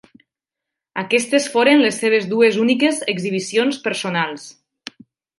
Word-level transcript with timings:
Aquestes 1.01 1.43
foren 1.55 1.83
les 1.83 1.99
seves 2.03 2.25
dues 2.31 2.57
úniques 2.63 3.01
exhibicions 3.13 3.77
personals. 3.89 4.47